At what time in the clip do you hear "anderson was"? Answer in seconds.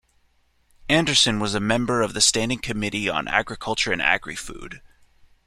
0.89-1.53